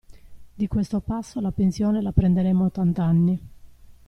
Di 0.55 0.67
questo 0.67 0.99
passo 0.99 1.39
la 1.41 1.51
pensione 1.51 2.01
la 2.01 2.11
prenderemo 2.11 2.63
a 2.63 2.65
ottant'anni. 2.65 3.39